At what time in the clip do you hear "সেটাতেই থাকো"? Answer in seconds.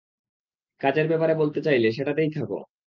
1.91-2.57